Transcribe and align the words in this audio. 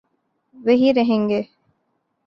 وہی 0.55 0.93
رہیں 0.93 1.29
گے۔ 1.29 1.41